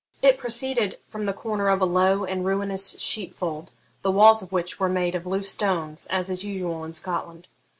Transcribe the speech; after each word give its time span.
It 0.23 0.39
proceeded 0.39 0.97
from 1.07 1.25
the 1.25 1.31
corner 1.33 1.67
of 1.69 1.79
a 1.79 1.85
low 1.85 2.25
and 2.25 2.43
ruinous 2.43 2.95
sheep 2.99 3.35
fold, 3.35 3.69
the 4.01 4.09
walls 4.09 4.41
of 4.41 4.51
which 4.51 4.79
were 4.79 4.89
made 4.89 5.13
of 5.13 5.27
loose 5.27 5.51
stones, 5.51 6.07
as 6.07 6.27
is 6.27 6.43
usual 6.43 6.83
in 6.83 6.93
Scotland. 6.93 7.47